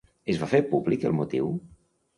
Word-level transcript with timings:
Es 0.33 0.39
va 0.43 0.49
fer 0.53 0.61
públic 0.71 1.07
el 1.11 1.17
motiu? 1.21 1.57